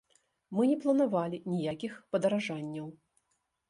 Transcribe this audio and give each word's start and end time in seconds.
Мы 0.59 0.63
не 0.71 0.77
планавалі 0.85 1.43
ніякіх 1.53 1.93
падаражанняў. 2.17 2.93